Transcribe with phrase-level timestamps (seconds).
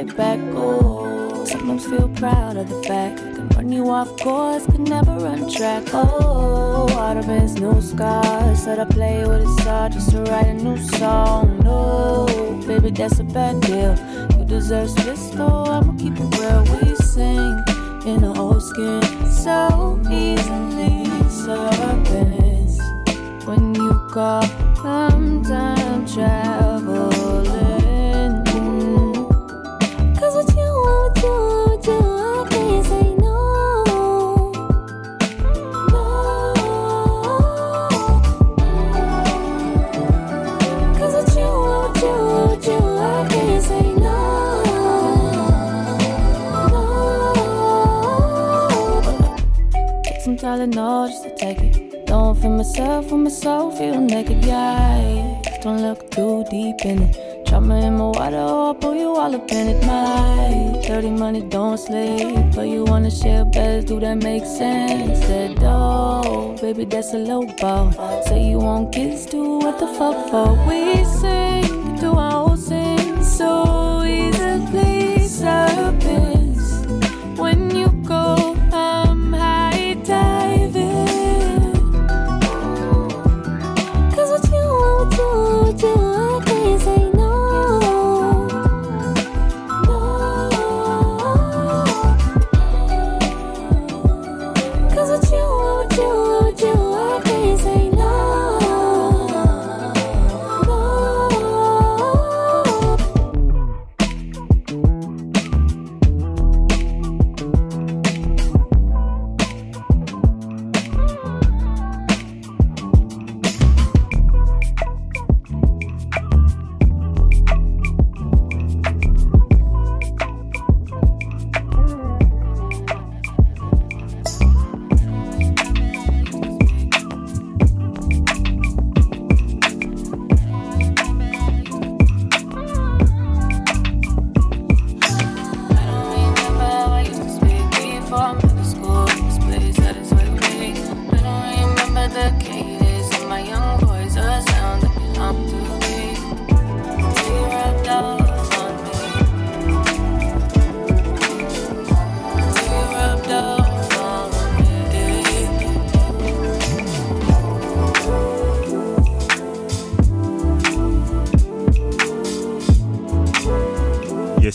[0.00, 0.38] right back.
[0.54, 5.12] Oh, sometimes feel proud of the fact I can run you off course, could never
[5.12, 5.84] run track.
[5.92, 8.62] Oh, Ottoman's new scars.
[8.62, 11.60] Said I play with a star just to write a new song.
[11.60, 12.26] No,
[12.66, 13.94] baby, that's a bad deal.
[14.38, 15.64] You deserve this, though.
[15.64, 16.39] I'ma keep it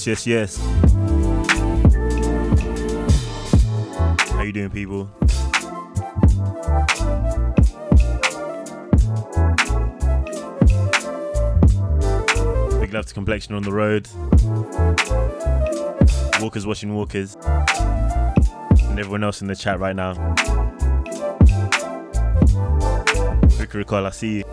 [0.06, 0.58] Yes, yes.
[4.30, 5.06] How you doing, people?
[12.80, 14.08] Big love to Complexion on the road.
[16.40, 17.36] Walkers watching Walkers.
[18.84, 20.14] And everyone else in the chat right now.
[23.58, 24.44] Ricky Recall, I see you.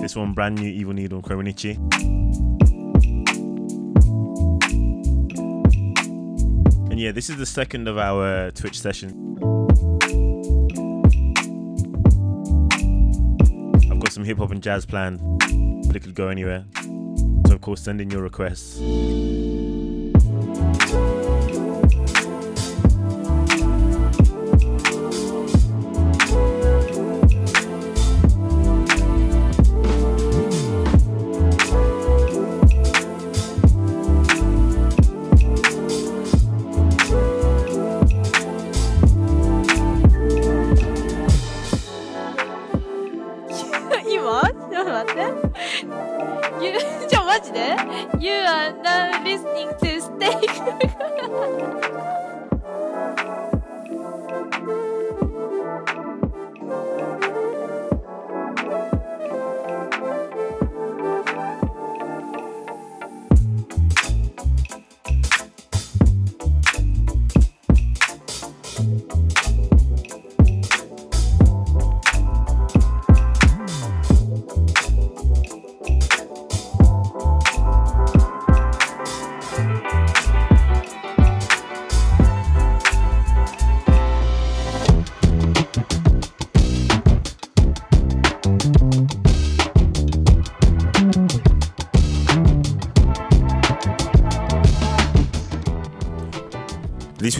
[0.00, 2.49] This one brand new Evil Needle Krominichi.
[7.10, 9.36] Yeah, this is the second of our Twitch session.
[13.90, 15.18] I've got some hip hop and jazz planned,
[15.88, 16.64] but it could go anywhere.
[17.48, 18.78] So of course, send in your requests.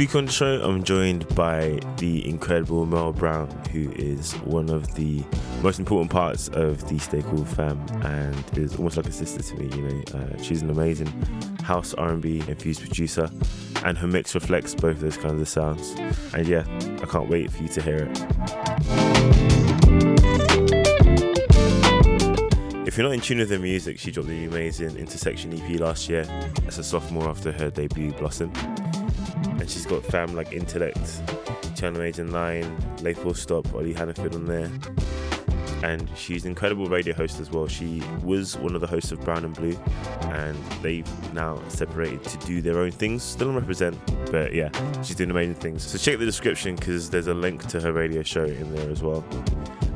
[0.00, 4.95] Week on the show, I'm joined by the incredible Mel Brown, who is one of
[4.95, 5.23] the
[5.62, 9.57] most important parts of the Stay Cool fam and is almost like a sister to
[9.57, 9.69] me.
[9.76, 11.09] You know, uh, she's an amazing
[11.62, 13.28] house R&B infused producer,
[13.85, 15.90] and her mix reflects both those kinds of sounds.
[16.33, 16.64] And yeah,
[17.02, 18.21] I can't wait for you to hear it.
[22.87, 26.09] If you're not in tune with her music, she dropped the amazing Intersection EP last
[26.09, 26.25] year
[26.66, 28.50] as a sophomore after her debut Blossom.
[29.70, 31.22] She's got fam like Intellect,
[31.76, 34.68] Channel Major 9, Late Full Stop, Ollie Hannaford on there.
[35.84, 37.68] And she's an incredible radio host as well.
[37.68, 39.78] She was one of the hosts of Brown and Blue,
[40.22, 43.22] and they've now separated to do their own things.
[43.22, 43.96] Still represent,
[44.32, 44.70] but yeah,
[45.02, 45.84] she's doing amazing things.
[45.84, 49.04] So check the description because there's a link to her radio show in there as
[49.04, 49.24] well.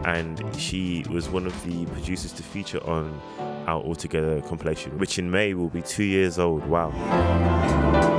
[0.05, 3.21] And she was one of the producers to feature on
[3.67, 6.65] our Altogether compilation, which in May will be two years old.
[6.67, 8.14] Wow.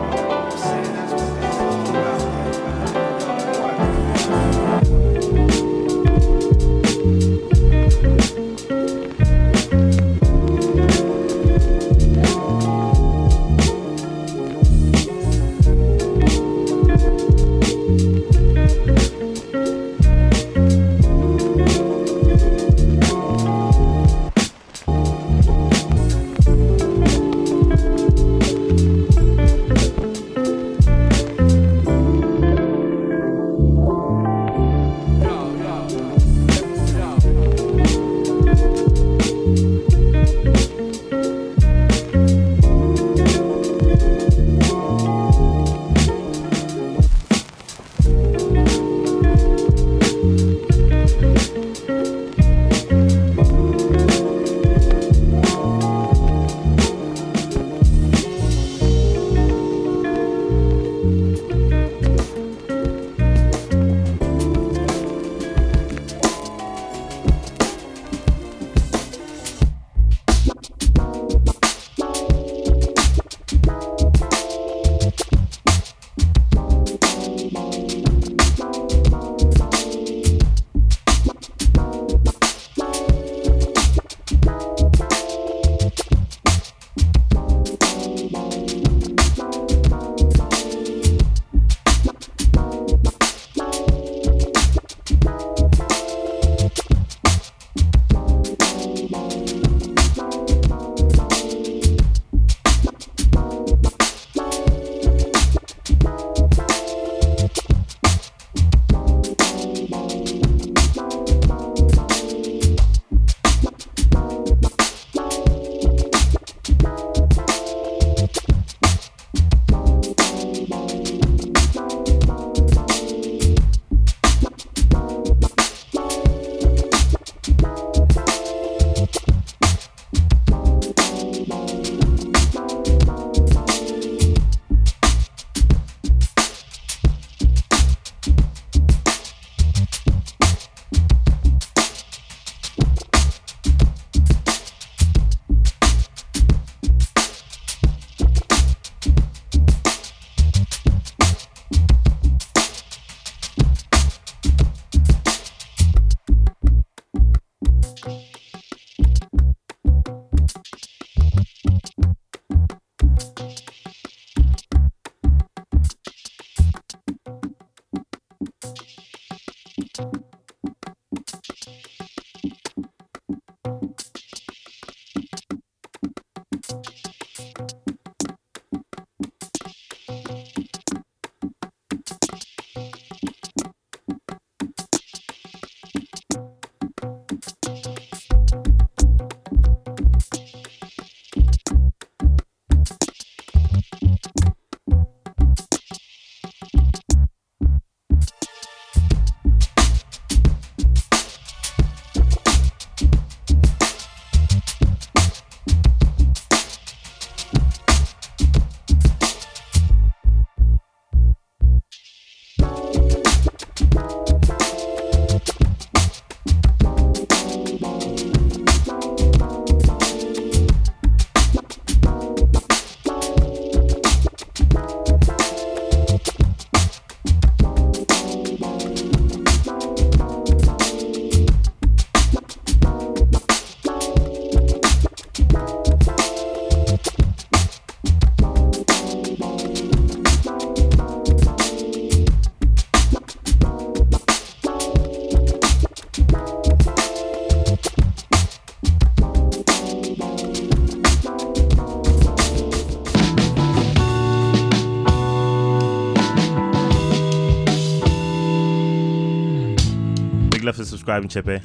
[261.06, 261.62] Subscribing, Chepe.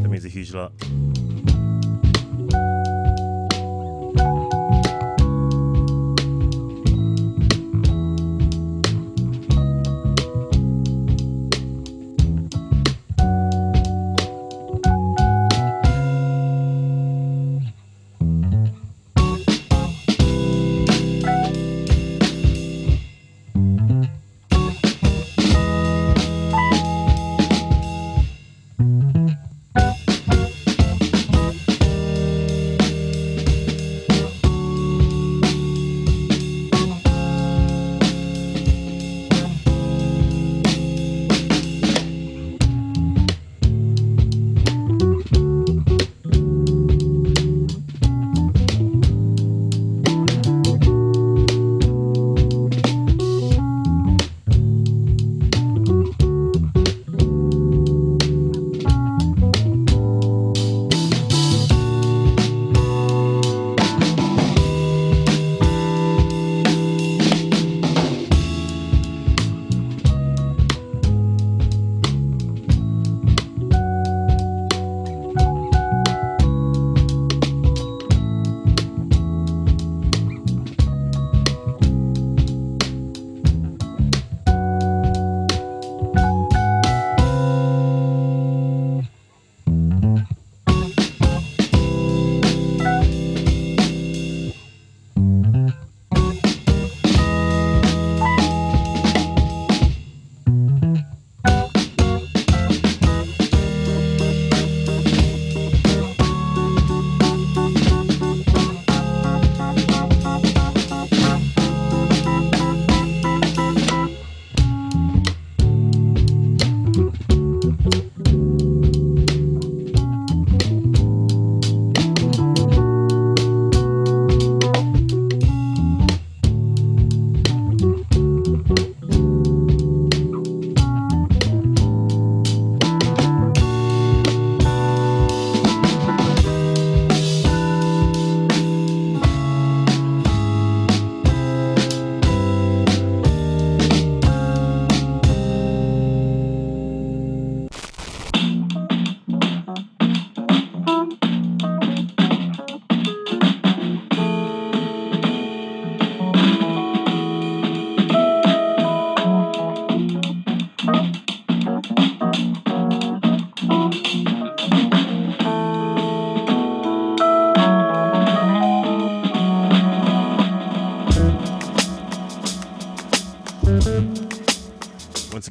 [0.00, 0.72] That means a huge lot.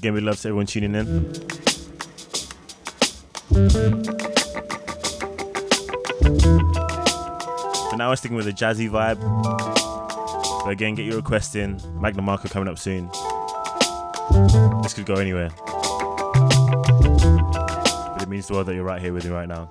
[0.07, 1.05] Again, we love to everyone tuning in.
[7.89, 9.19] But now we're sticking with a jazzy vibe.
[10.63, 11.81] But again, get your request in.
[11.99, 13.09] Magna Marco coming up soon.
[14.81, 15.49] This could go anywhere.
[18.13, 19.67] But it means the world that you're right here with me right now.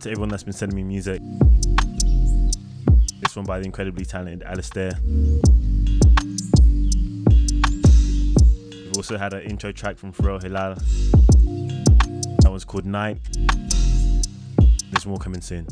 [0.00, 1.22] To everyone that's been sending me music.
[3.22, 4.98] This one by the incredibly talented Alistair.
[8.72, 10.74] We've also had an intro track from Pharrell Hilal.
[12.42, 13.16] That one's called Night.
[14.90, 15.66] There's more coming soon.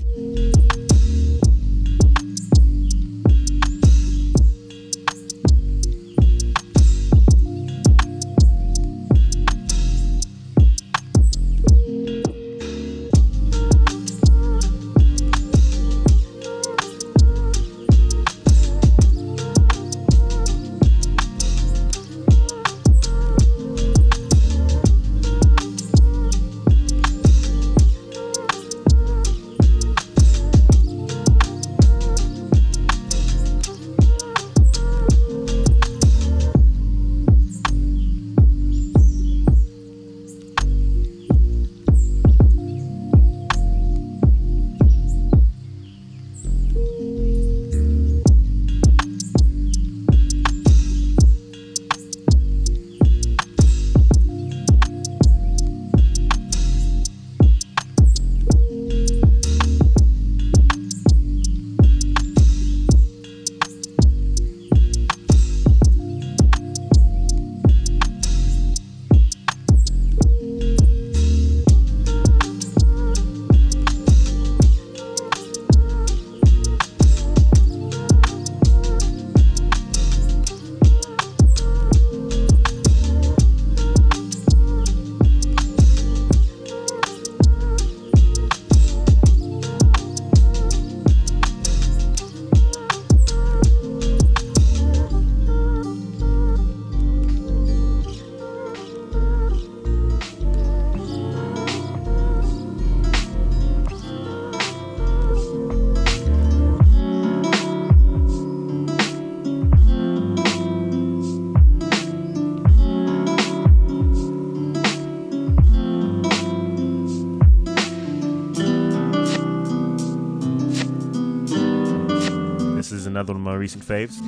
[123.62, 124.18] Recent faves.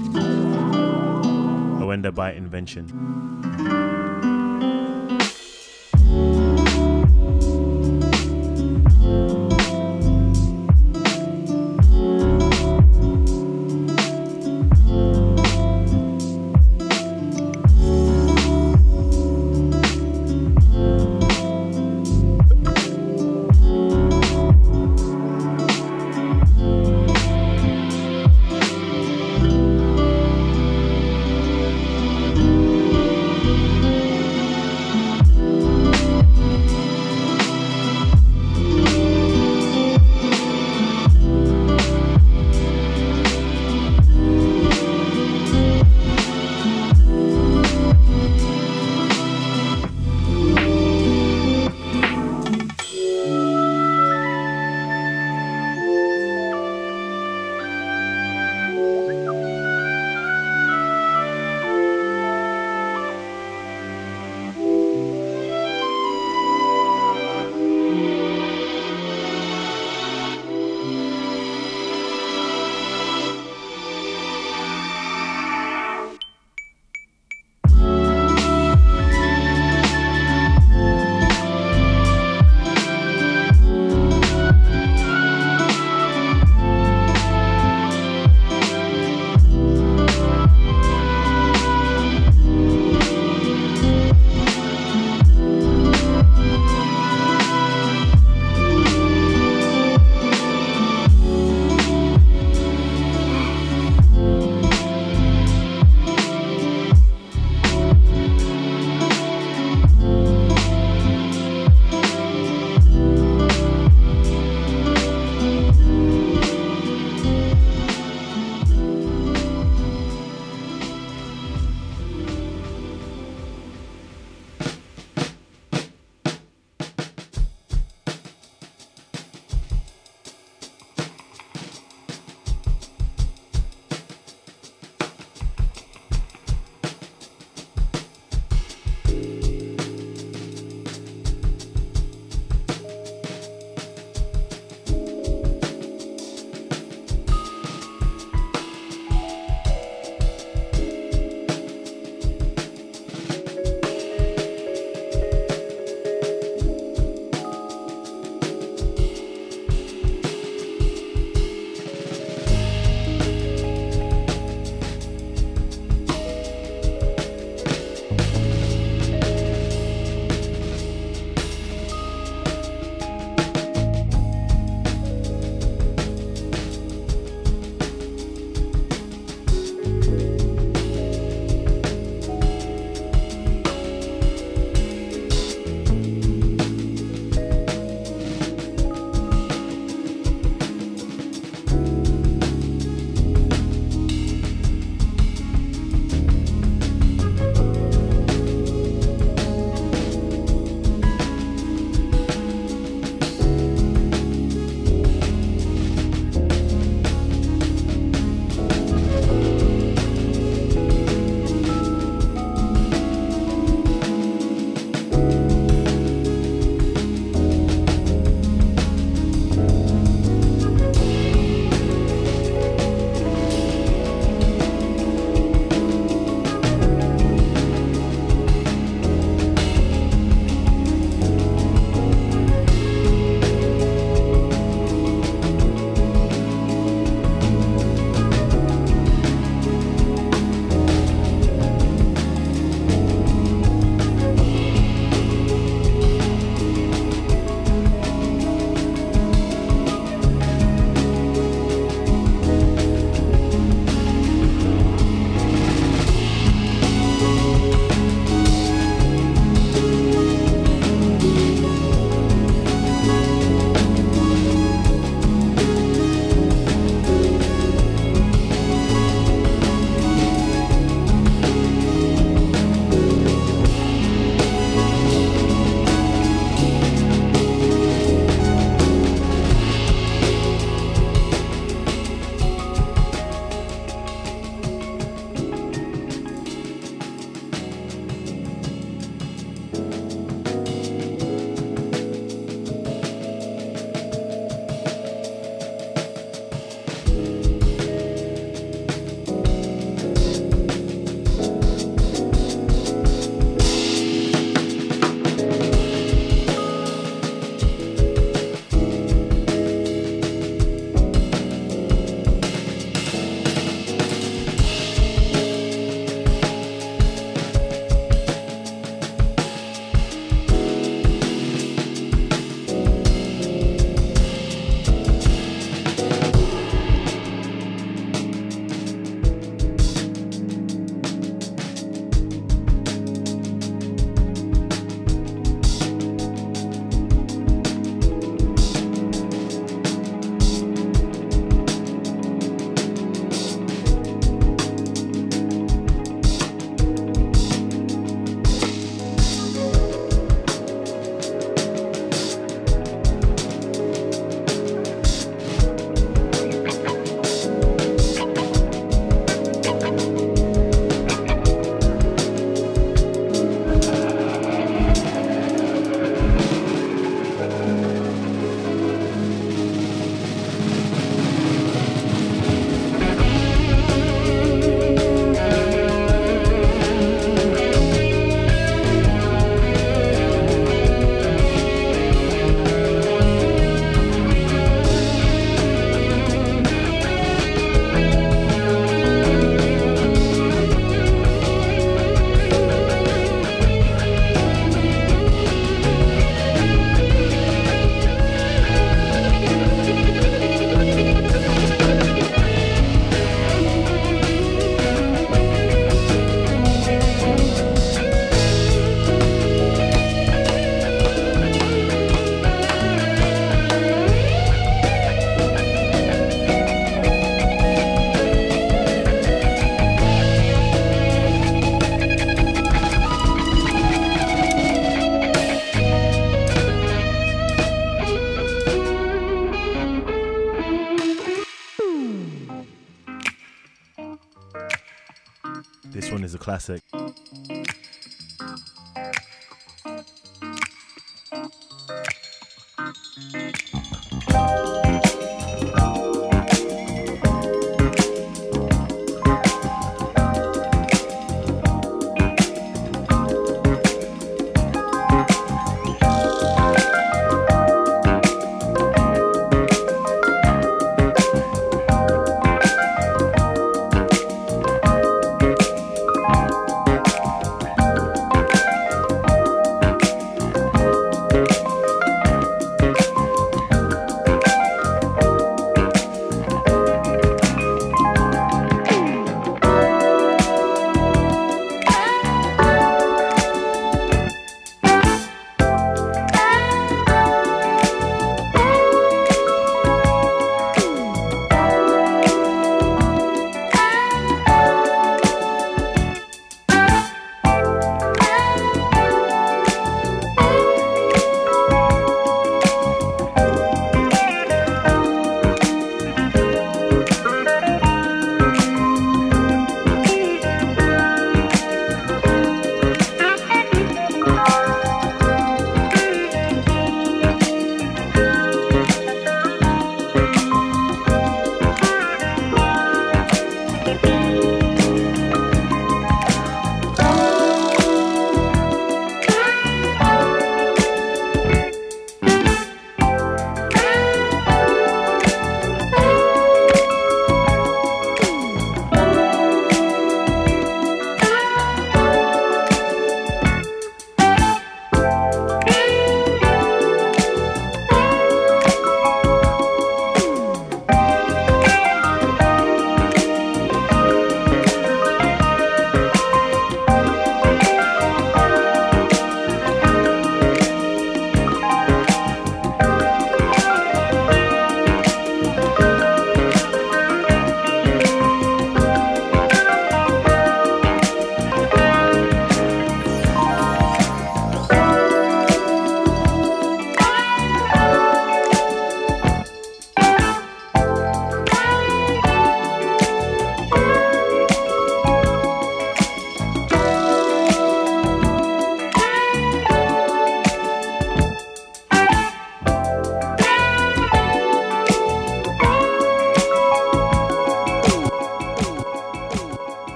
[1.83, 3.84] Owenda by Invention.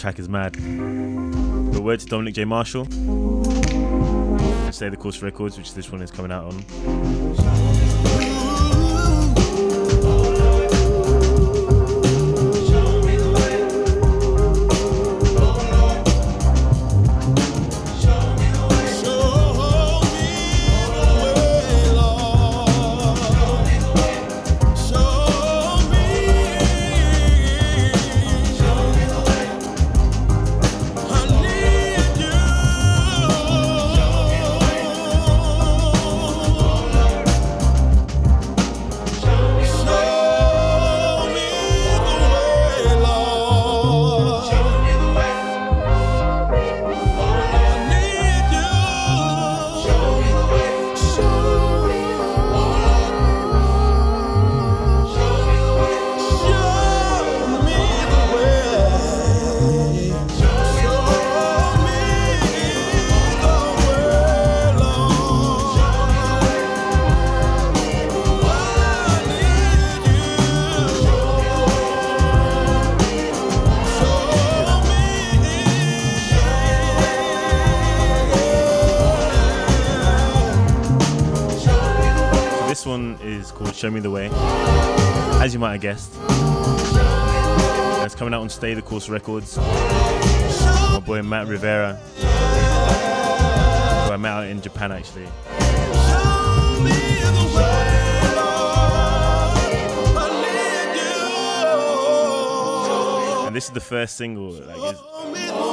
[0.00, 0.54] Track is mad.
[0.54, 2.46] The word to Dominic J.
[2.46, 2.86] Marshall.
[4.72, 7.19] Stay the Course Records, which this one is coming out on.
[83.80, 84.28] Show Me the Way.
[85.40, 86.12] As you might have guessed.
[88.04, 89.56] It's coming out on Stay the Course Records.
[89.56, 91.94] My boy Matt Rivera.
[91.94, 92.26] Who
[94.12, 95.24] I met out in Japan actually.
[103.46, 104.50] And this is the first single.
[104.50, 104.96] Like,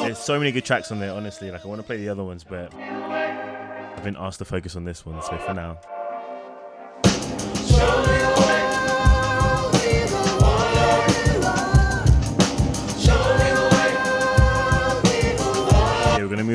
[0.05, 1.51] there's so many good tracks on there, honestly.
[1.51, 4.85] Like, I want to play the other ones, but I've been asked to focus on
[4.85, 5.21] this one.
[5.23, 5.77] So for now,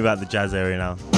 [0.03, 1.12] yeah, we're gonna move out the jazz area now.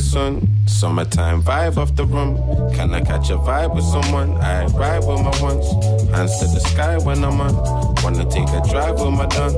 [0.00, 0.48] The sun.
[0.66, 2.36] Summertime vibe off the room.
[2.74, 4.30] Can I catch a vibe with someone?
[4.38, 5.66] I ride with my ones.
[6.14, 7.54] Hands to the sky when I'm on.
[8.02, 9.56] Wanna take a drive with my duns.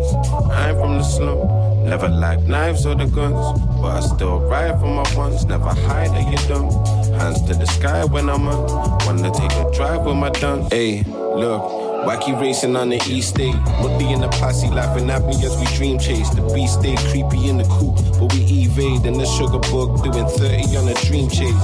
[0.51, 1.88] I'm from the slum.
[1.88, 3.61] Never lack knives or the guns.
[3.80, 5.45] But I still ride for my ones.
[5.45, 6.70] Never hide that you dumb.
[7.18, 8.99] Hands to the sky when I'm on.
[9.07, 10.72] Wanna take a drive with my duns.
[10.72, 11.82] Hey, look.
[12.07, 13.55] Wacky racing on the east state.
[13.81, 16.29] Woody in the posse laughing at me as we dream chase.
[16.31, 20.27] The beast stay creepy in the coop, but we evade in the sugar book, doing
[20.27, 21.55] 30 on a dream chase.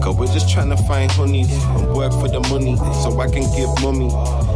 [0.00, 3.44] Cause we're just trying to find honey and work for the money so I can
[3.54, 4.08] give mummy.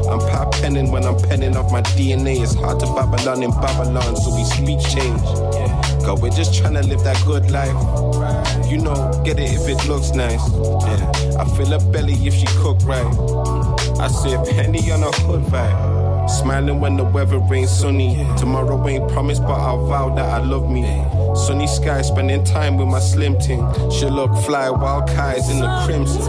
[0.09, 2.41] I'm pop penning when I'm penning off my DNA.
[2.41, 5.21] It's hard to Babylon in Babylon, so we speak change.
[6.07, 7.75] Cause we're just trying to live that good life.
[8.71, 10.41] You know, get it if it looks nice.
[10.87, 13.64] Yeah, I feel her belly if she cook right.
[14.05, 16.29] I see a penny on a hood vibe.
[16.29, 18.17] Smiling when the weather ain't sunny.
[18.37, 20.83] Tomorrow ain't promised, but I vow that I love me.
[21.35, 23.67] Sunny sky, spending time with my slim team.
[23.91, 26.21] She look fly, wild kites in the crimson.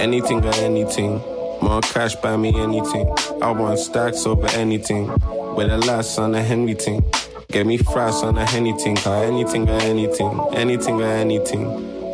[0.00, 1.20] Over anything.
[1.60, 3.08] More cash buy me anything.
[3.42, 5.08] I want stacks over anything.
[5.56, 7.04] With a last on a Henry thing.
[7.50, 11.64] Get me fries on a anything, or anything or anything, anything or anything.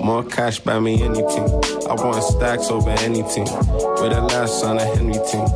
[0.01, 1.45] More cash buy me anything.
[1.89, 3.45] I want stacks over anything.
[3.45, 5.47] With a last on a Henry thing.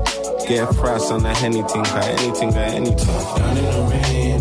[0.49, 3.07] Get fries on a anything, or anything or anything.
[3.07, 4.38] Down in the rain,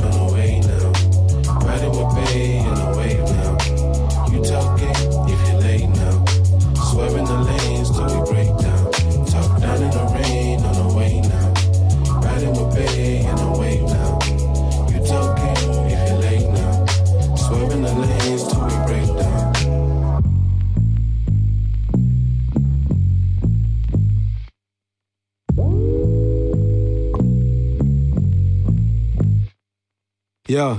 [30.47, 30.77] Yeah,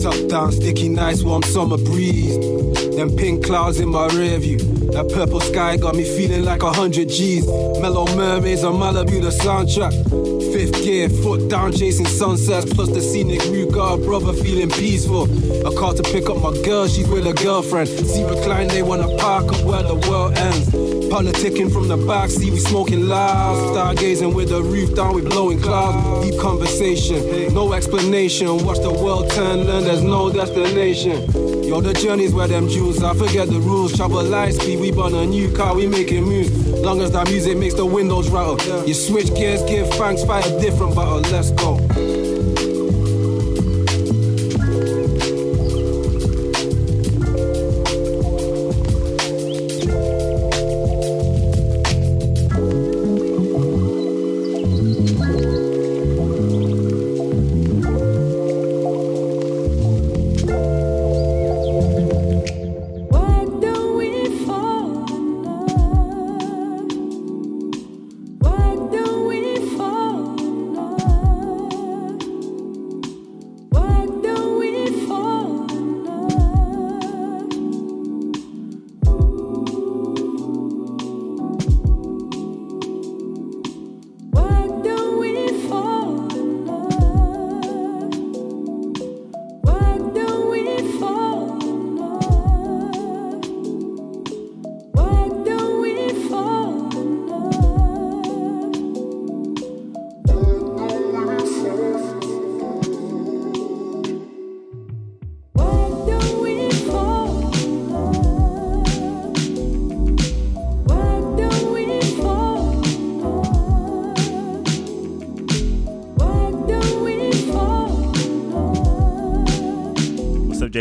[0.00, 2.34] top down, sticky, nice, warm summer breeze.
[2.96, 4.56] Them pink clouds in my rear view.
[4.56, 7.46] That purple sky got me feeling like a hundred G's.
[7.46, 9.92] Mellow mermaids on Malibu, the soundtrack.
[10.54, 12.72] Fifth gear, foot down, chasing sunsets.
[12.72, 15.24] Plus the scenic view, got a brother feeling peaceful.
[15.66, 17.88] A car to pick up my girl, she's with a girlfriend.
[17.90, 20.91] See recline, they wanna park up where the world ends.
[21.12, 23.76] Politicking from the back, see we smoking loud.
[23.76, 26.26] Stargazing with the roof down, we blowing clouds.
[26.26, 28.64] Deep conversation, no explanation.
[28.64, 31.20] Watch the world turn, learn there's no destination.
[31.64, 33.02] Yo, the journey's where them jewels.
[33.02, 33.94] I forget the rules.
[33.94, 36.50] Travel light speed, we burn a new car, we making moves.
[36.80, 38.56] Long as that music makes the windows rattle.
[38.86, 41.20] You switch gears, give thanks, fight a different battle.
[41.20, 41.76] Let's go.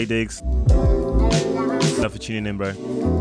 [0.02, 0.42] J Diggs?
[2.00, 3.21] Love for tuning in, bro.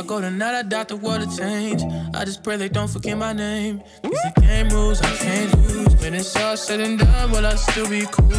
[0.00, 1.82] I go tonight, I doubt the world will change.
[2.14, 3.82] I just pray they don't forget my name.
[4.02, 5.94] These the game rules, I can't lose.
[5.96, 8.30] When it's all said and done, will I still be cool?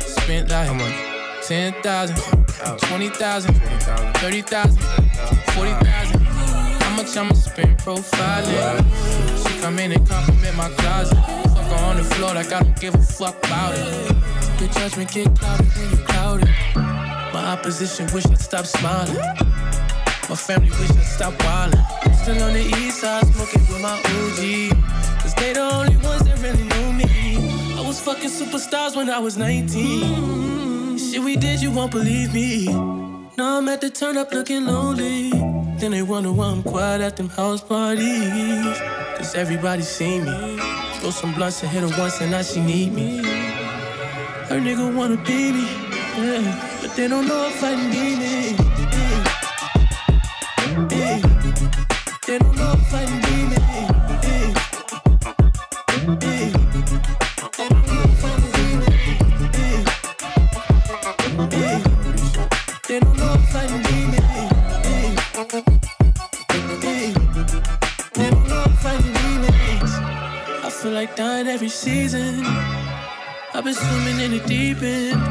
[0.00, 0.68] Spent like
[1.42, 2.16] 10,000,
[2.76, 4.82] 20,000, 30,000,
[5.52, 6.20] 40,000.
[6.20, 9.48] How much I'ma spend profiling?
[9.48, 11.16] She come in and compliment my closet.
[11.16, 14.60] Fuck her on the floor like I don't give a fuck about it.
[14.60, 16.48] Your judgment get clouded when you clouded.
[16.74, 19.16] My opposition wish I'd stop smiling.
[20.28, 22.14] My family wish I'd stop wildin'.
[22.16, 25.22] Still on the east side, smoking with my OG.
[25.22, 27.76] Cause they the only ones that really know me.
[27.78, 30.98] I was fucking superstars when I was 19.
[30.98, 32.66] Shit we did, you won't believe me.
[33.38, 35.30] Now I'm at the turn up looking lonely.
[35.78, 38.80] Then they wonder why I'm quiet at them house parties.
[39.16, 40.58] Cause everybody see me.
[40.98, 43.18] Throw some blunts and hit her once and now she need me.
[44.48, 45.68] Her nigga wanna be me,
[46.18, 48.75] yeah, but they don't know if I need me.
[50.76, 50.82] They
[52.38, 53.56] don't know need me.
[53.56, 54.52] yeah, yeah.
[57.56, 58.04] They don't know
[58.56, 58.90] need me.
[59.56, 59.80] yeah,
[61.50, 61.80] yeah.
[62.86, 63.96] They don't know if I me.
[64.12, 64.52] yeah,
[66.82, 67.12] yeah.
[68.12, 69.48] They don't know if me.
[70.62, 72.44] I feel like dying every season.
[73.54, 75.22] I've been swimming in the deep end.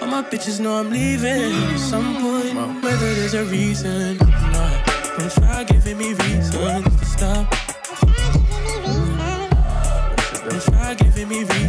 [0.00, 2.54] All my bitches know I'm leaving at some point.
[2.84, 4.33] Whether there's a reason.
[5.16, 6.50] Don't try giving me reasons
[6.98, 7.50] to stop.
[10.48, 11.63] Don't try giving me reasons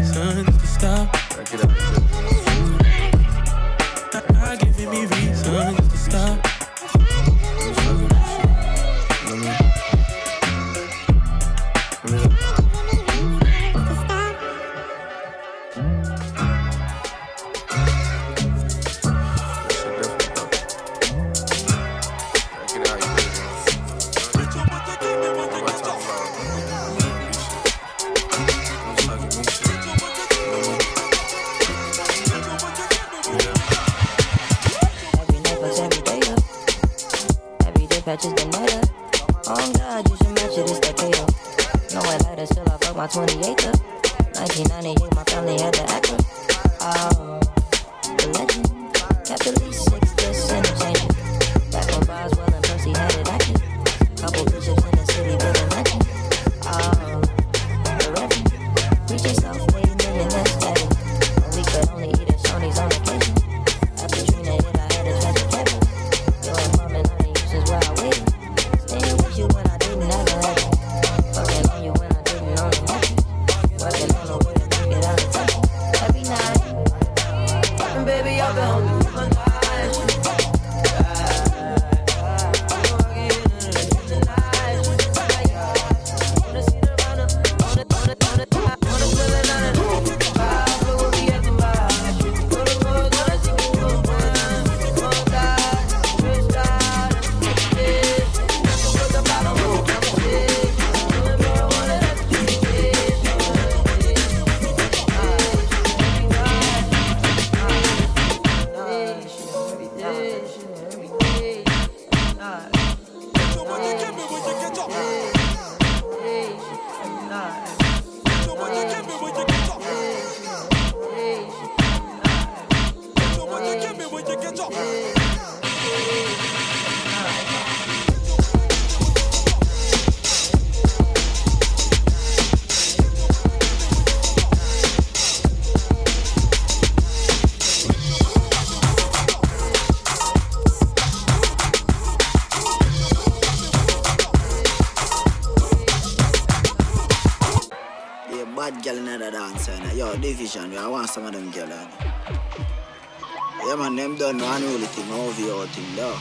[155.77, 156.19] over your thing, though.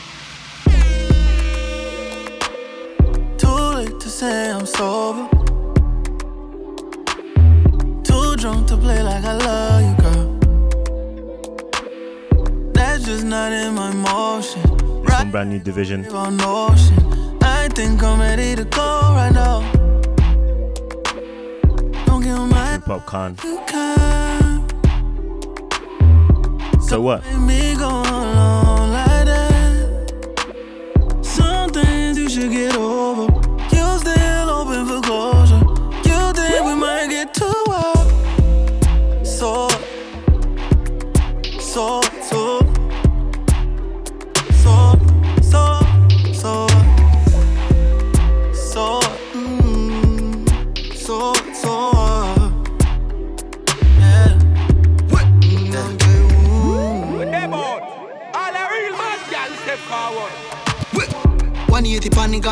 [3.37, 5.29] Too late to say I'm sober.
[8.03, 10.39] Too drunk to play like I love you, girl.
[12.73, 14.61] That's just not in my motion.
[15.09, 16.05] Some brand new division.
[16.07, 17.39] On ocean.
[17.41, 19.61] I think I'm ready to go right now.
[22.05, 23.35] Don't give my Hip Hop Khan.
[23.67, 24.71] kind.
[26.81, 27.23] So what?
[32.45, 32.84] To get over.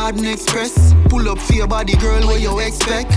[0.04, 0.93] Garden Express.
[1.08, 3.14] Pull up for your body, girl, what you expect?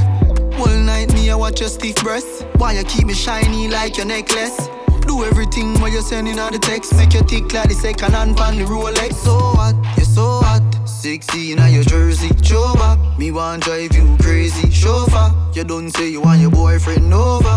[0.56, 2.44] All night, me, I watch your stiff breasts.
[2.58, 4.68] Why you keep me shiny like your necklace?
[5.00, 6.94] Do everything while you're sending out the text.
[6.94, 9.14] Make you tick like the second hand pan the Rolex.
[9.14, 10.62] So hot, you're so hot.
[10.86, 12.72] 16 in your jersey, show.
[13.18, 15.34] Me want drive you crazy, chauffeur.
[15.54, 17.56] You don't say you want your boyfriend over.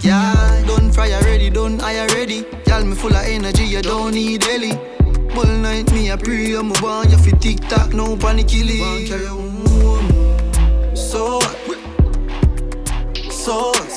[0.00, 2.44] Yeah, done fry already, done I already.
[2.66, 4.93] Y'all me full of energy, you don't need Ellie.
[5.36, 8.78] All night me a pray, I'm a want you fi tick tock, no panic killing.
[8.80, 9.08] Want.
[9.08, 10.96] Mm, mm, mm.
[10.96, 11.56] So hot.
[13.32, 13.90] so hot,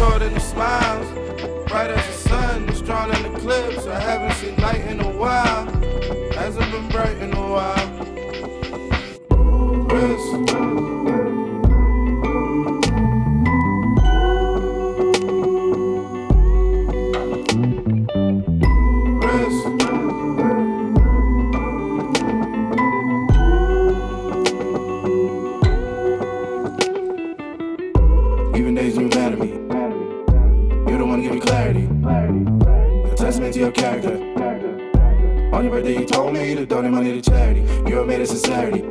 [0.00, 1.06] contort in the smiles.
[1.68, 3.86] Bright as the sun, it's drawn in eclipse.
[3.86, 5.66] I haven't seen light in a while.
[6.32, 7.39] Hasn't been bright in a
[37.00, 37.60] money to charity.
[37.88, 38.82] You're made it sincerity.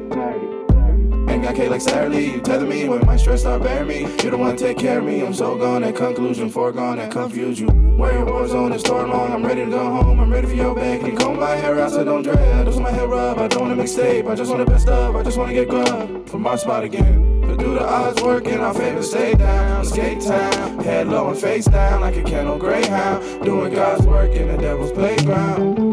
[1.32, 2.32] Ain't got K like Saturday.
[2.32, 4.05] You tether me when my stress start bearing me.
[4.05, 5.22] The one to take care of me.
[5.22, 7.68] I'm so gone at conclusion, foregone that confuse you.
[7.68, 9.32] Where your war zone is store long.
[9.32, 10.20] I'm ready to go home.
[10.20, 11.01] I'm ready for your bag.
[11.01, 12.66] Can you comb my hair out so don't dread?
[12.66, 13.38] Want my hair rub.
[13.38, 14.28] I don't wanna mixtape.
[14.28, 15.16] I just want the best of.
[15.16, 17.41] I just wanna get grub from my spot again.
[17.41, 19.03] But do the odds work in our favor?
[19.03, 23.45] Stay down, skate town, head low and face down like a kennel greyhound.
[23.45, 25.89] Doing God's work in the devil's playground.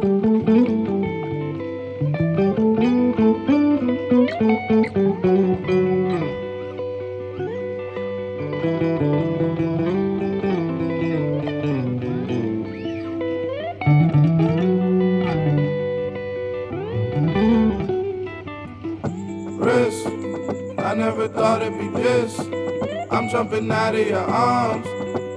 [23.56, 24.86] I'm out of your arms.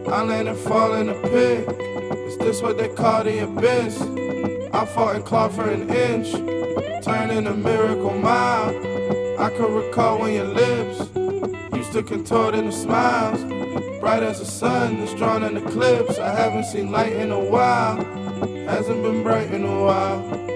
[0.09, 1.65] I land and fall in the pit.
[2.27, 4.01] Is this what they call the abyss?
[4.73, 6.33] I fought and clawed for an inch,
[7.01, 8.71] turning a miracle mile.
[9.39, 10.99] I can recall when your lips
[11.73, 13.41] used to contort into smiles.
[14.01, 16.19] Bright as the sun, that's drawn in eclipse.
[16.19, 18.03] I haven't seen light in a while.
[18.65, 20.48] Hasn't been bright in a while.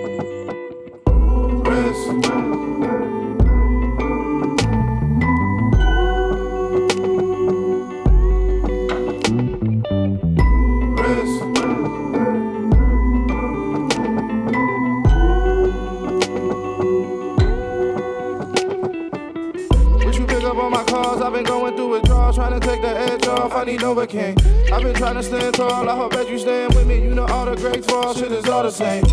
[28.74, 29.06] All same.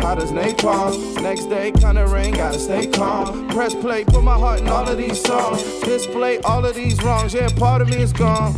[0.00, 1.22] Hot as napalm.
[1.22, 3.48] Next day, kinda rain, gotta stay calm.
[3.48, 5.62] Press play, put my heart in all of these songs.
[5.82, 7.34] Display all of these wrongs.
[7.34, 8.54] Yeah, part of me is gone.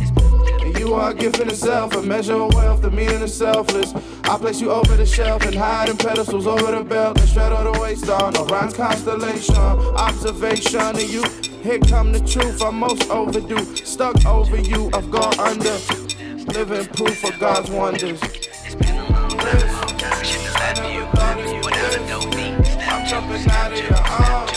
[0.61, 3.93] And you are a gift in itself, a measure of wealth, the meaning is selfless.
[4.23, 7.71] I place you over the shelf and hide in pedestals over the belt and straddle
[7.71, 9.55] the waist on Orion's constellation.
[9.55, 11.23] Observation of you
[11.63, 13.65] Here come the truth, I'm most overdue.
[13.75, 15.77] Stuck over you, I've gone under.
[16.53, 18.34] Living proof of God's wonders.
[21.67, 24.51] I'm jumping out of your arms.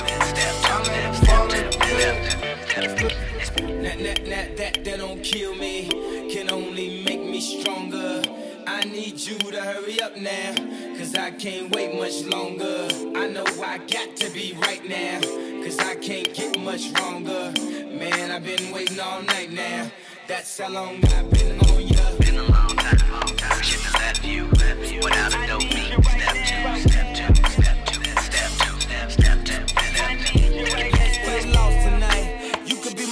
[3.82, 5.88] That, that, that, that, that don't kill me,
[6.30, 8.22] can only make me stronger.
[8.66, 10.54] I need you to hurry up now,
[10.98, 12.88] cause I can't wait much longer.
[13.16, 15.20] I know I got to be right now,
[15.64, 17.52] cause I can't get much longer.
[17.88, 19.90] Man, I've been waiting all night now.
[20.26, 22.16] That's how long I've been on ya.
[22.18, 23.62] Been a long time, long time.
[23.62, 25.94] Shouldn't have left you, left you without a dope beat.
[26.04, 26.97] Step two, step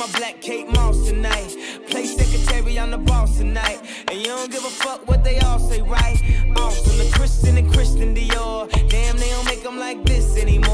[0.07, 1.57] my black Kate Moss tonight.
[1.88, 3.80] Play secretary, I'm the boss tonight.
[4.09, 6.20] And you don't give a fuck what they all say, right?
[6.57, 8.70] Awesome, the Christian and Christian Dior.
[8.88, 10.66] Damn, they don't make them like this anymore.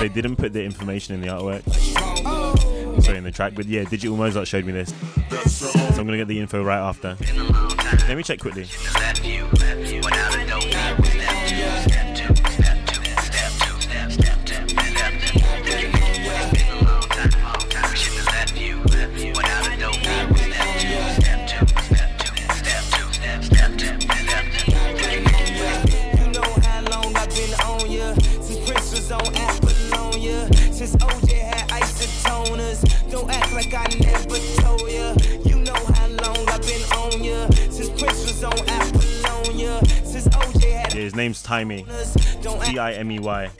[0.00, 1.62] They didn't put the information in the artwork.
[2.24, 3.00] Oh.
[3.00, 3.52] Sorry, in the track.
[3.54, 4.94] But yeah, Digital Mozart showed me this.
[5.46, 7.16] So I'm gonna get the info right after.
[8.08, 8.66] Let me check quickly.
[41.50, 42.14] Name's
[42.64, 43.50] T I M E Y.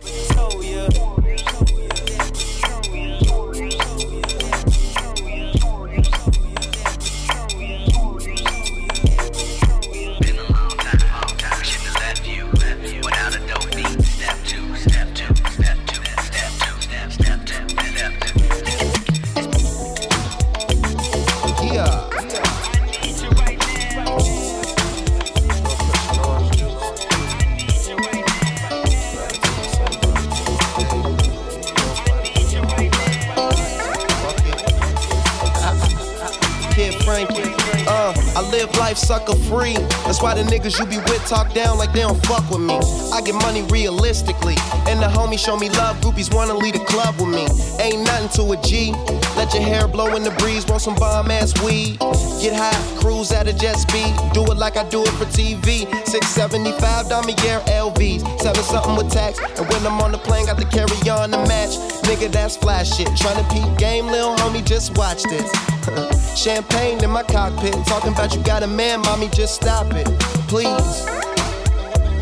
[39.50, 39.74] free.
[40.06, 42.78] That's why the niggas you be with talk down like they don't fuck with me.
[43.12, 44.54] I get money realistically.
[44.86, 46.00] And the homies show me love.
[46.00, 47.44] Groupies wanna lead a club with me.
[47.82, 48.94] Ain't nothing to a G.
[49.36, 50.64] Let your hair blow in the breeze.
[50.66, 51.98] Want some bomb ass weed.
[52.40, 54.14] Get high, cruise at a jet speed.
[54.32, 55.84] Do it like I do it for TV.
[56.06, 58.22] 675 Damier LVs.
[58.40, 59.40] Seven something with tax.
[59.58, 61.74] And when I'm on the plane, got to carry on the match.
[62.06, 63.08] Nigga, that's flash shit.
[63.08, 65.50] Tryna peep game, lil homie, just watch this.
[66.40, 67.74] Champagne in my cockpit.
[67.84, 70.06] Talking about you got a man, mommy, just stop it.
[70.48, 71.06] Please.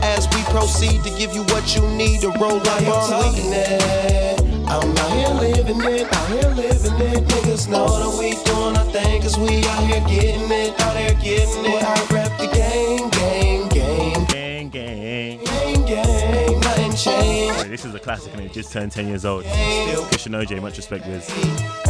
[0.02, 4.66] As we proceed to give you what you need to roll up on weekend.
[4.68, 7.28] I'm out here living it, out here living it.
[7.28, 11.14] Niggas know that we doing our thing, cause we out here getting it, out here
[11.22, 12.27] getting it.
[17.68, 19.44] This is a classic and it just turned 10 years old.
[19.44, 21.24] Christian OJ, much respect, Wiz.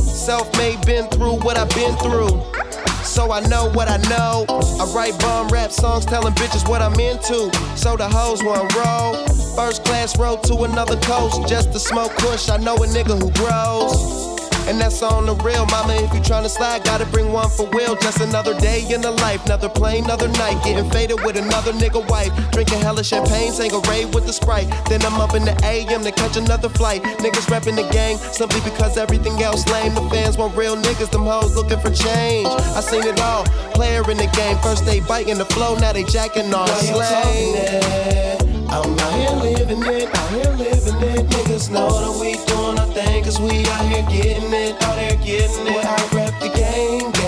[0.03, 2.29] Self made, been through what I've been through.
[3.05, 4.45] so I know what I know.
[4.49, 7.51] I write bum rap songs telling bitches what I'm into.
[7.76, 9.26] So the hoes want roll.
[9.57, 12.49] First class road to another coast just to smoke kush.
[12.49, 14.28] I know a nigga who grows.
[14.69, 15.95] And that's on the real, mama.
[15.95, 17.97] If you tryna slide, gotta bring one for Will.
[17.97, 20.62] Just another day in the life, another plane, another night.
[20.62, 22.29] Getting faded with another nigga wife.
[22.51, 23.53] Drinking hella champagne,
[23.89, 24.69] rave with the sprite.
[24.89, 27.03] Then I'm up in the AM to catch another flight.
[27.03, 29.95] Niggas repping the gang simply because everything else lame.
[29.95, 32.49] The fans want real niggas, them hoes looking for change.
[32.77, 33.45] I seen it all.
[33.73, 38.38] Player in the game, first they biting the flow, now they jacking on slang.
[38.70, 41.26] I'm out here living it, out here living it.
[41.26, 45.16] Niggas know that we doing our thing, cause we out here getting it, out here
[45.24, 45.84] getting it.
[45.84, 47.28] I rep the game, game,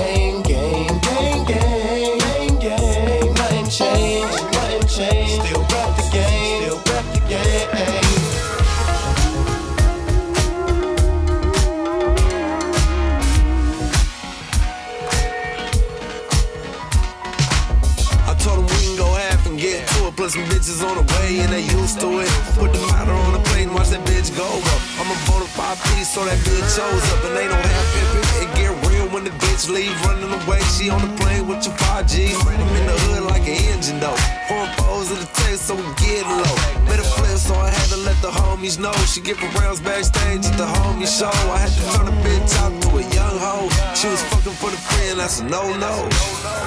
[20.20, 22.28] Plus some bitches on the way and they used to it.
[22.60, 24.82] Put the matter on the plate and watch that bitch go up.
[25.00, 27.24] I'm a bona fide piece, so that bitch shows up.
[27.24, 28.44] And they don't have pimpin'.
[28.44, 30.60] It get real when the bitch leave running away.
[30.76, 32.36] She on the plane with your 5Gs.
[32.36, 34.20] I'm in the hood like an engine though.
[34.44, 36.52] Pouring foes in the taste so we get low.
[36.84, 38.92] Made a flip, so I had to let the homies know.
[39.08, 41.32] She give her rounds backstage at the homie show.
[41.48, 43.72] I had to turn the bitch out to a young hoe.
[43.96, 45.94] She was fucking for the friend, that's a no-no.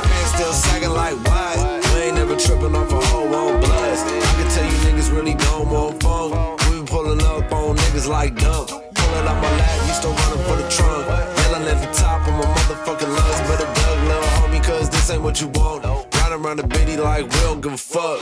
[0.09, 1.72] Man still sagging like why?
[2.03, 4.01] We ain't never tripping off a hoe on bloods.
[4.03, 6.31] I can tell you niggas really don't want fun.
[6.69, 8.67] We been pulling up on niggas like dump.
[8.67, 11.07] Pulling out my lap, you still running for the trunk.
[11.07, 13.39] Yelling at the top of my motherfucking lungs.
[13.47, 15.85] Better duck, little homie, cause this ain't what you want.
[15.85, 18.19] Riding around the bitty like we don't give a fuck.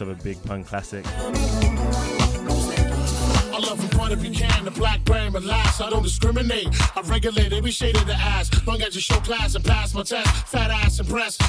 [0.00, 1.04] Of a big pun classic.
[3.52, 5.00] I love but if you can, the black
[5.32, 5.80] relax.
[5.80, 6.68] I don't discriminate.
[6.96, 8.50] I regulate every shade of the ass.
[8.66, 10.28] Long as you show class and pass my test.
[10.48, 11.00] Fat ass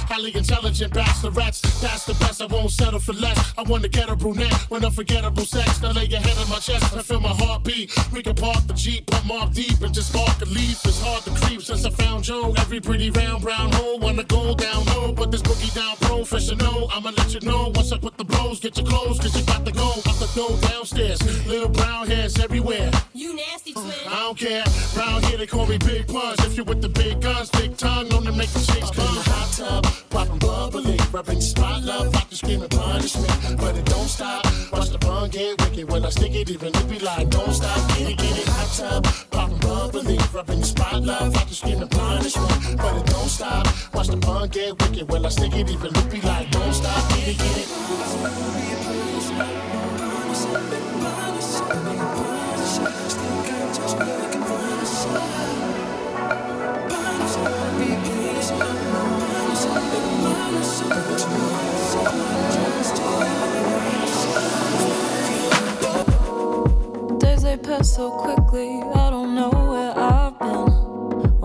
[0.10, 0.94] highly intelligent.
[0.94, 2.42] That's the best.
[2.42, 3.54] I won't settle for less.
[3.58, 5.82] I want to get a brunette unforgettable sex.
[5.82, 7.92] Now lay your head on my chest feel my heartbeat.
[8.14, 9.10] We can park the jeep,
[9.54, 10.86] deep and just spark a leaf.
[10.86, 12.54] It's hard to creep since I found Joe.
[12.58, 16.90] Every pretty round brown hole wanna go down low, but this boogie down professional.
[16.92, 18.18] I'ma let you know once I put
[22.40, 22.92] everywhere.
[23.14, 23.94] You nasty uh, twin.
[24.08, 24.64] I don't care.
[24.98, 26.40] Round here they call me Big Puns.
[26.46, 29.06] If you with the big guns, big tongue, known to make the chicks come.
[29.08, 34.08] Hot tub, popping bubbly, rubbing spot love, I can scream and punishment, but it don't
[34.08, 34.46] stop.
[34.72, 37.78] Watch the bun get wicked when I stick it, even it be like don't stop.
[37.90, 41.92] Get it, get it, hot tub, popping bubbly, rubbing spot love, I can scream and
[41.92, 43.68] punishment, but it don't stop.
[43.94, 47.10] Watch the bun get wicked when I stick it, even it be like don't stop.
[47.10, 48.79] Get it, get it.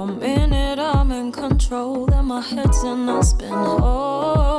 [0.04, 3.52] One minute I'm in control, and my head's in a spin.
[3.52, 4.53] Oh,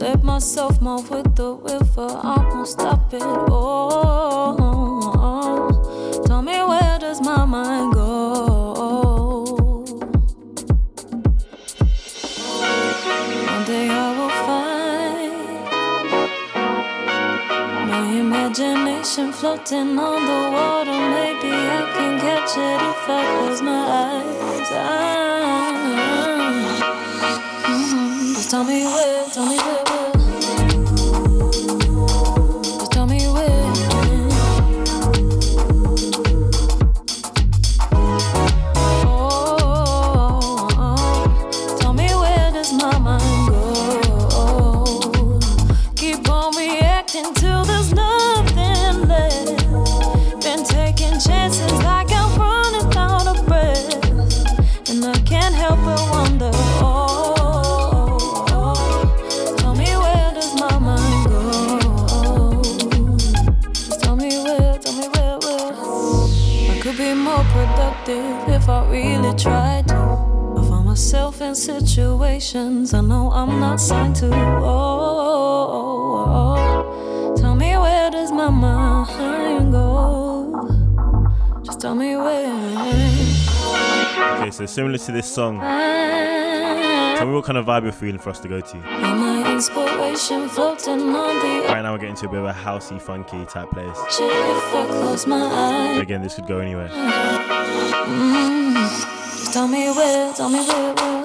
[0.00, 3.22] let myself move with the river, I won't stop it.
[3.22, 4.56] Oh,
[6.26, 9.84] tell me where does my mind go?
[13.52, 15.34] One day I will find
[17.90, 20.98] my imagination floating on the water.
[21.16, 24.70] Maybe I can catch it if I close my eyes.
[24.72, 25.72] Ah,
[27.66, 28.34] mhm.
[28.34, 29.79] Just tell me where, tell me where,
[73.70, 74.28] not signed to.
[74.64, 75.36] Oh,
[77.36, 80.66] tell me where does my mind go?
[81.62, 82.50] Just tell me where.
[84.38, 88.30] Okay, so similar to this song, tell me what kind of vibe you're feeling for
[88.30, 88.76] us to go to.
[88.76, 92.52] Am my inspiration floating on the Right now, we're getting to a bit of a
[92.52, 93.86] housey, funky type place.
[93.94, 95.90] ocean if I close my eyes?
[95.92, 96.88] And again, this could go anywhere.
[98.08, 98.74] Mm,
[99.38, 101.19] just tell me where, tell me where, where.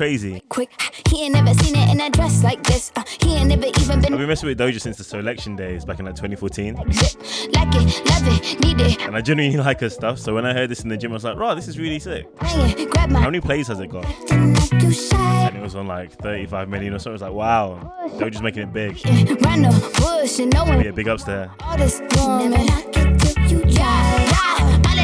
[0.00, 0.40] Crazy.
[0.48, 0.70] quick.
[1.10, 2.90] He ain't never seen it in a dress like this.
[2.96, 4.14] Uh, he ain't never even been.
[4.14, 6.74] I've been messing with Doja since the selection days back in like 2014.
[6.74, 8.98] like it, love it, need it.
[9.02, 10.18] And I genuinely like her stuff.
[10.18, 11.98] So when I heard this in the gym, I was like, right, this is really
[11.98, 12.26] sick.
[12.40, 14.06] How many plays has it got?
[14.32, 17.10] And it was on like 35 million or so.
[17.10, 18.96] I was like, wow, Doja's making it big.
[19.44, 21.50] Run the bush and no one Yeah, big ups to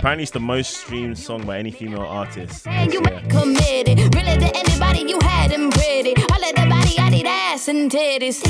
[0.02, 0.09] her.
[0.09, 0.23] all this woman.
[0.23, 0.23] You yeah.
[0.23, 2.64] Apparently, it's the most streamed song by any female artist.
[2.64, 3.23] This you year.
[3.28, 4.14] committed.
[4.14, 6.14] Really to anybody you had them pretty.
[6.16, 8.43] All of the body, I need ass and titties.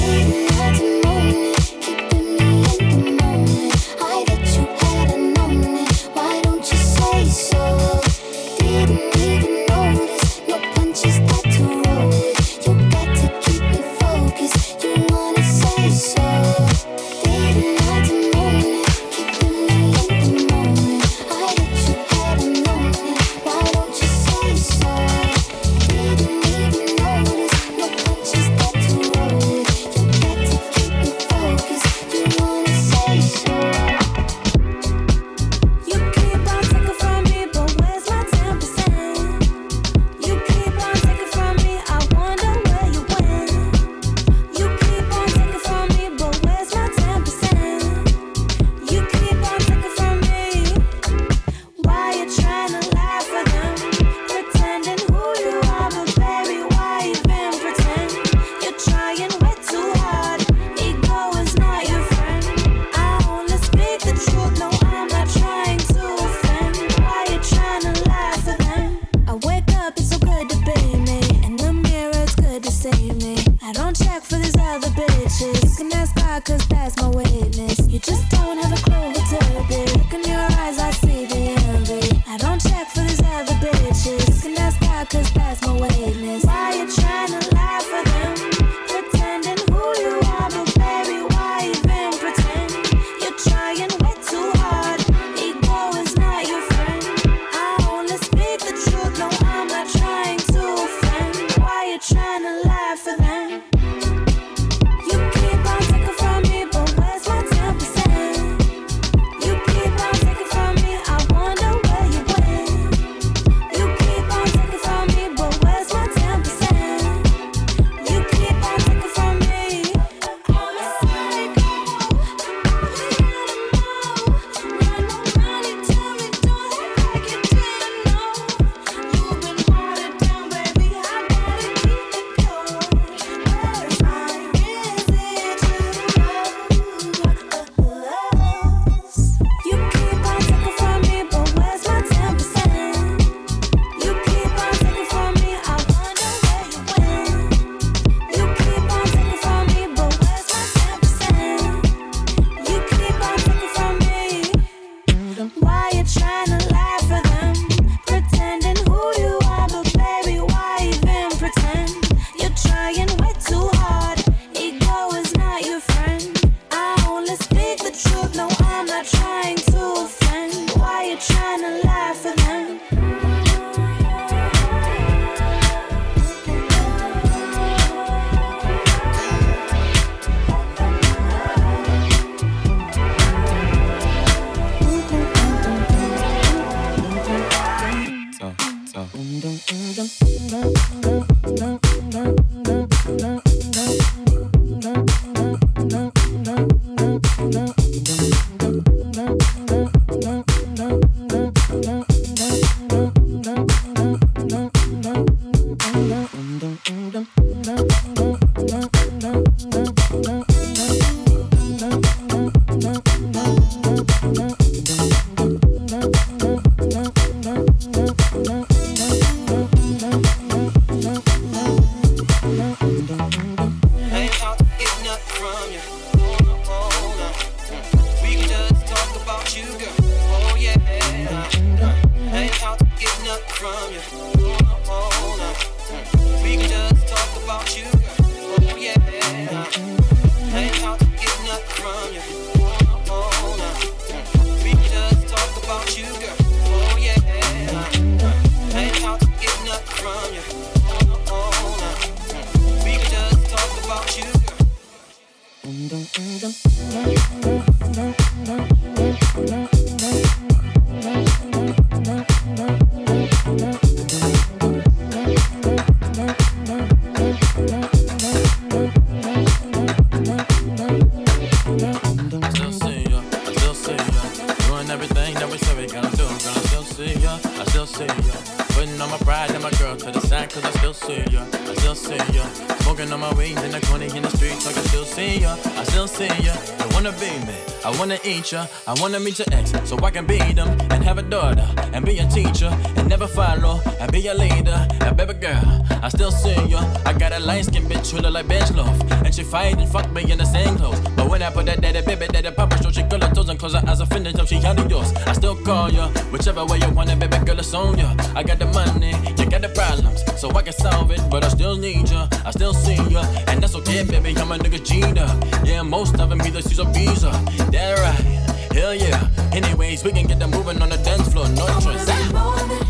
[288.37, 291.23] I wanna I wanna meet your ex, so I can beat them and have a
[291.23, 295.87] daughter, and be a teacher, and never follow, and be a leader, and baby girl,
[296.03, 296.81] I still see ya.
[297.07, 299.89] I got a light skin bitch who look like bench loaf, and she fight and
[299.89, 301.16] fuck me in the same clothes.
[301.27, 303.59] But when I put that daddy baby, daddy papa, so she girl her toes and
[303.59, 305.13] close her eyes, offended, so she out yours.
[305.27, 308.15] I still call ya, whichever way you want it, baby girl, it's on ya.
[308.37, 311.49] I got the money, you got the problems, so I can solve it, but I
[311.49, 314.39] still need ya, I still see ya, and that's okay, baby.
[314.39, 315.27] I'm a nigga Gina,
[315.65, 317.33] yeah, most of them either or B's, uh,
[317.73, 319.29] that right, hell yeah.
[319.51, 322.86] Anyways, we can get them moving on the dance floor, no choice.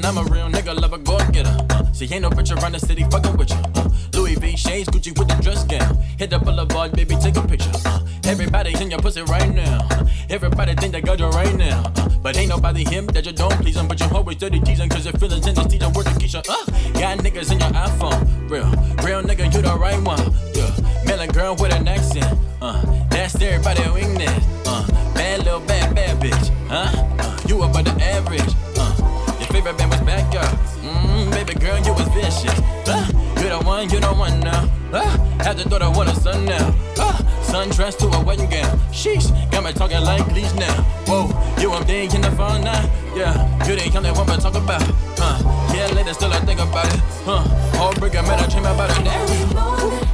[0.00, 1.56] Listen, I'm a real nigga, love a go getter.
[1.70, 1.92] Uh.
[1.92, 3.56] See, ain't no bitch around the city fucking with you.
[3.74, 3.88] Uh.
[4.14, 5.96] Louis V shades, Gucci with the dress gown.
[6.18, 7.70] Hit the boulevard, baby, take a picture.
[7.84, 8.00] Uh.
[8.24, 9.86] Everybody in your pussy right now.
[9.90, 10.06] Uh.
[10.30, 11.92] Everybody think they got you right now.
[11.96, 12.08] Uh.
[12.22, 13.88] But ain't nobody him that you don't please them.
[13.88, 16.42] But you always dirty teasing, cause your feelings in this teacher word to Keisha.
[16.48, 16.64] Uh.
[16.98, 18.50] Got niggas in your iPhone.
[18.50, 18.70] Real,
[19.04, 20.32] real nigga, you the right one.
[20.54, 20.70] Yeah.
[21.06, 22.38] Melon girl with an accent.
[22.60, 24.44] Uh, that's everybody weakness.
[24.66, 26.48] Uh, bad little bad bad bitch.
[26.68, 26.90] Huh?
[27.18, 28.67] Uh, you above the average.
[29.58, 30.56] Favorite band was backyard.
[30.86, 32.60] Mmm, baby girl, you was vicious.
[32.86, 33.04] Uh,
[33.42, 34.70] you the one, you the one now.
[34.92, 35.02] Uh,
[35.42, 36.72] had to throw the water sun now.
[36.96, 38.78] Uh, sundress to a wedding gown.
[38.92, 40.72] Sheesh, got me talking like leash now.
[41.08, 41.26] Whoa,
[41.60, 42.88] you I'm big in the phone now.
[43.16, 43.34] Yeah,
[43.66, 44.80] you the only one to talk about.
[45.18, 47.00] Uh, yeah, later still I think about it.
[47.26, 47.42] Huh,
[47.78, 49.02] heartbreaker, man, I dream about it.
[49.02, 50.07] Damn.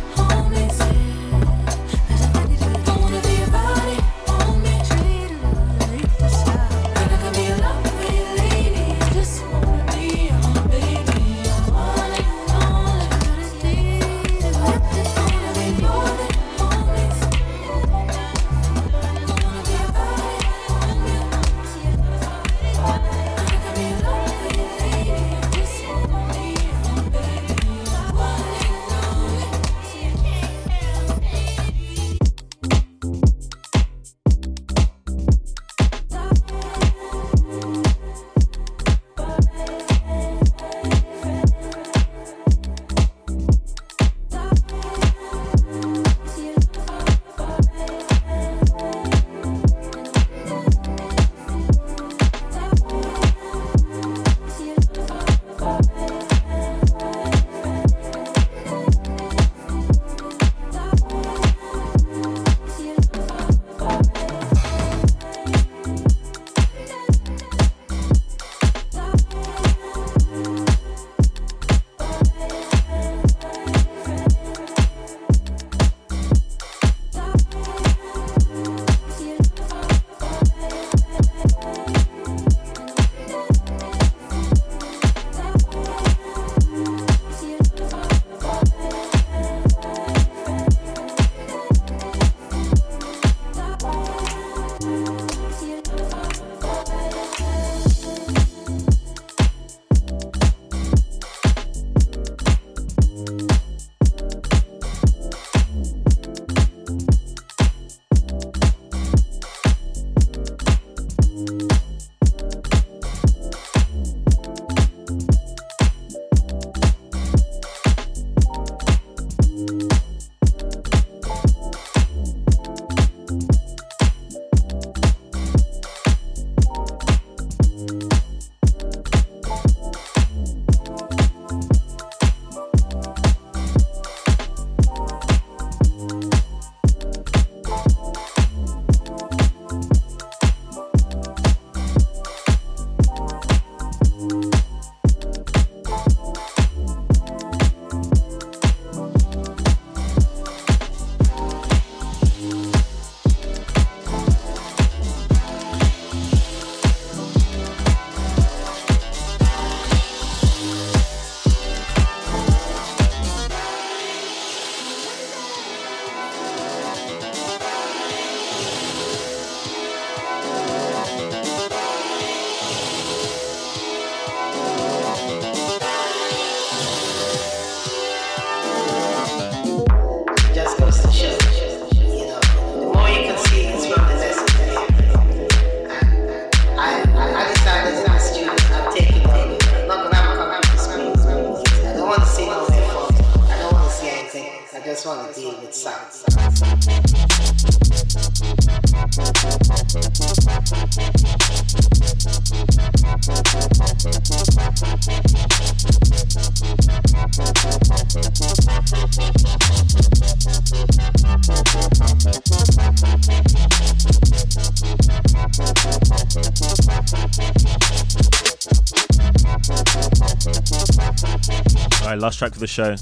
[222.25, 222.95] Last track for the show.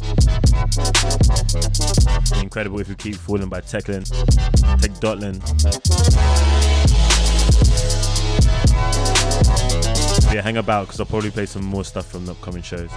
[2.43, 4.03] Incredible if you keep falling by Techlin.
[4.81, 5.39] Tech Dotlin.
[10.35, 12.91] Yeah, hang about because I'll probably play some more stuff from the upcoming shows.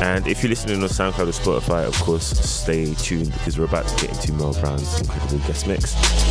[0.00, 3.88] And if you're listening on SoundCloud or Spotify, of course, stay tuned because we're about
[3.88, 6.23] to get into Mel Brown's incredible guest mix.